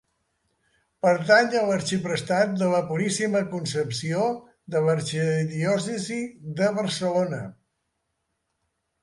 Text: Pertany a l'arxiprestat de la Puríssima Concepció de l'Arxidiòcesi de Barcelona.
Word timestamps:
Pertany 1.05 1.51
a 1.59 1.59
l'arxiprestat 1.71 2.55
de 2.61 2.69
la 2.71 2.79
Puríssima 2.87 3.41
Concepció 3.51 4.25
de 4.77 4.83
l'Arxidiòcesi 4.87 6.19
de 6.63 6.73
Barcelona. 6.81 7.45